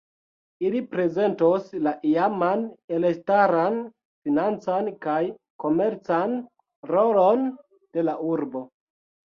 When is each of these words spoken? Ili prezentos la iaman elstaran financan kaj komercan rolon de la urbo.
Ili 0.69 0.79
prezentos 0.93 1.67
la 1.87 1.93
iaman 2.13 2.65
elstaran 2.97 3.77
financan 4.25 4.91
kaj 5.07 5.21
komercan 5.67 6.37
rolon 6.95 7.49
de 7.75 8.11
la 8.11 8.21
urbo. 8.35 8.67